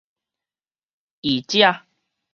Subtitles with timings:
[1.21, 1.85] 奕者